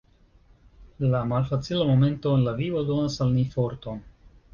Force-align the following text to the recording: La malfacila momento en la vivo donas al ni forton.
La 1.09 1.19
malfacila 1.31 1.85
momento 1.89 2.31
en 2.37 2.43
la 2.47 2.53
vivo 2.63 2.81
donas 2.87 3.19
al 3.27 3.35
ni 3.37 3.45
forton. 3.53 4.01